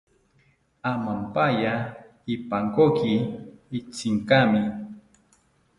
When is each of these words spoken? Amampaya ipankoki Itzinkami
Amampaya 0.91 1.73
ipankoki 2.35 3.13
Itzinkami 3.79 4.61